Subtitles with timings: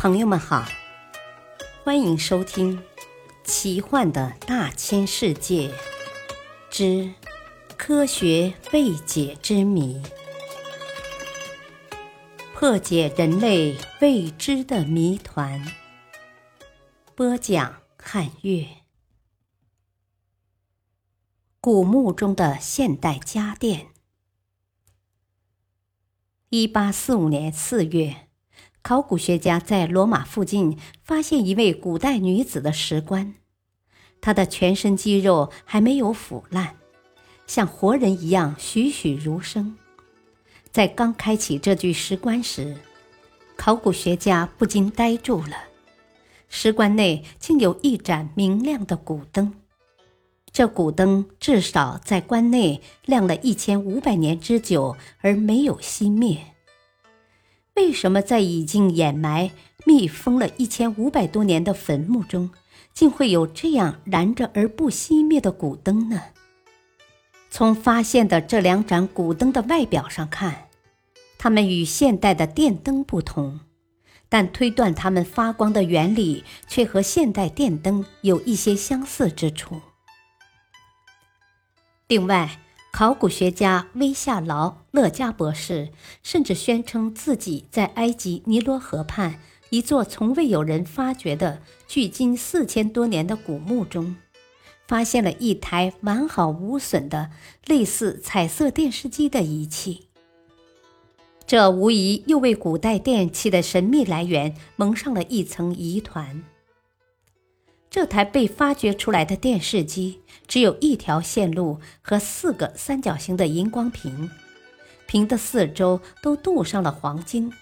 [0.00, 0.64] 朋友们好，
[1.84, 2.78] 欢迎收听
[3.44, 5.74] 《奇幻的大千世界
[6.70, 7.12] 之
[7.76, 10.02] 科学未解之谜》，
[12.54, 15.62] 破解人类未知的谜团。
[17.14, 18.66] 播讲：汉月。
[21.60, 23.88] 古墓中的现代家电。
[26.48, 28.29] 一八四五年四月。
[28.82, 33.34] 考古学家在罗马附近发现一位古代女子的石棺，
[34.20, 36.76] 她的全身肌肉还没有腐烂，
[37.46, 39.76] 像活人一样栩栩如生。
[40.72, 42.76] 在刚开启这具石棺时，
[43.56, 45.56] 考古学家不禁呆住了。
[46.48, 49.54] 石棺内竟有一盏明亮的古灯，
[50.50, 56.49] 这古灯至少在棺内亮了一千五百年之久，而没有熄灭。
[57.80, 59.50] 为什么在已经掩埋、
[59.86, 62.50] 密封了一千五百多年的坟墓中，
[62.92, 66.20] 竟会有这样燃着而不熄灭的古灯呢？
[67.48, 70.68] 从发现的这两盏古灯的外表上看，
[71.38, 73.60] 它们与现代的电灯不同，
[74.28, 79.80] 但推断它们发光的原理却和现代电灯有一些相似之处。
[82.08, 82.60] 另外，
[82.92, 85.90] 考古学家威夏劳·勒加博士
[86.22, 94.16] 甚至宣称自己在埃及尼罗河畔一座从未有人发掘的距今四千多年的古墓中，
[94.86, 97.30] 发现了一台完好无损的
[97.66, 100.08] 类似彩色电视机的仪器。
[101.46, 106.42] 这无疑又为古代电器的神秘来源蒙上了一层疑团。
[107.90, 114.30] 这台被发掘出来的电视机只有一条线路和四个三角形的荧光屏，
[115.08, 117.52] 屏的四周都镀上了黄金。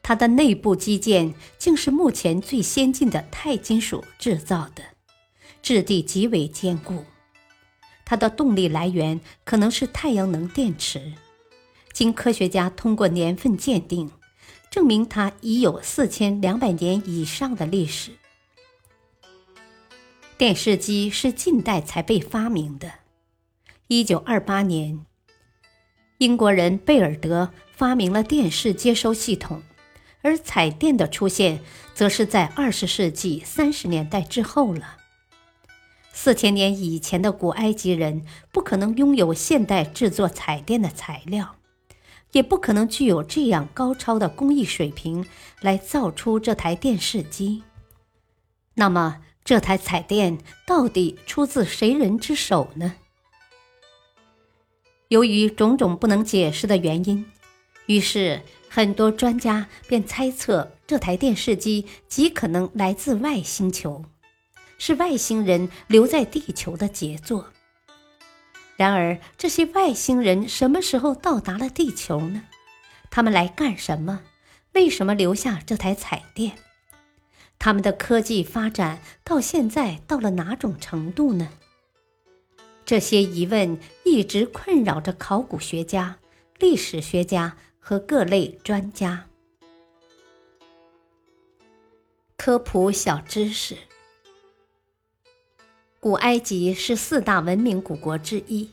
[0.00, 4.82] 它的内部基件竟是目前最先进的钛金属制造的，
[5.60, 7.04] 质地极为坚固。
[8.04, 11.12] 它的动力来源可能是太阳能电池。
[11.92, 14.10] 经科学家通过年份鉴定，
[14.70, 18.12] 证明它已有四千两百年以上的历史。
[20.42, 22.94] 电视机是近代才被发明的。
[23.86, 25.06] 一九二八年，
[26.18, 29.62] 英国人贝尔德发明了电视接收系统，
[30.20, 31.60] 而彩电的出现
[31.94, 34.96] 则是在二十世纪三十年代之后了。
[36.12, 41.54] 四千年以前的古埃及人不可能拥有现代制作彩电的材料，
[42.32, 45.24] 也不可能具有这样高超的工艺水平
[45.60, 47.62] 来造出这台电视机。
[48.74, 52.94] 那么，这台彩电到底出自谁人之手呢？
[55.08, 57.26] 由于种种不能解释的原因，
[57.86, 64.04] 于是很多专家便猜测这台电视机极可能来自外星球，
[64.78, 67.48] 是外星人留在地球的杰作。
[68.76, 72.44] 然而，这些外星人什么时候到达了地球呢？
[73.10, 74.22] 他们来干什么？
[74.72, 76.52] 为什么留下这台彩电？
[77.64, 81.48] 他们的科技发展到现在到了哪种程度呢？
[82.84, 86.18] 这些疑问一直困扰着考古学家、
[86.58, 89.26] 历史学家和各类专家。
[92.36, 93.76] 科普小知识：
[96.00, 98.72] 古埃及是四大文明古国之一，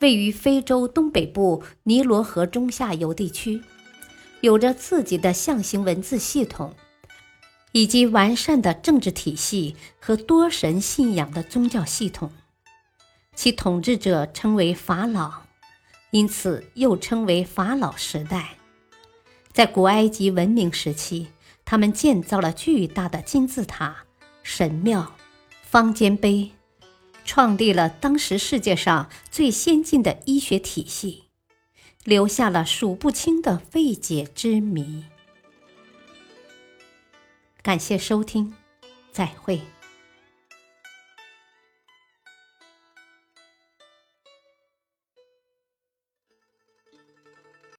[0.00, 3.62] 位于非洲东北部尼罗河中下游地区，
[4.42, 6.74] 有着自己的象形文字系统。
[7.72, 12.32] 以及完善的政治体系和多神信仰的宗教系统，
[13.34, 15.42] 其统治者称为法老，
[16.10, 18.56] 因此又称为法老时代。
[19.52, 21.28] 在古埃及文明时期，
[21.64, 24.04] 他们建造了巨大的金字塔、
[24.42, 25.14] 神庙、
[25.62, 26.52] 方尖碑，
[27.24, 31.24] 创立了当时世界上最先进的医学体系，
[32.04, 35.04] 留下了数不清的未解之谜。
[37.68, 38.50] 感谢收听，
[39.12, 39.60] 再会。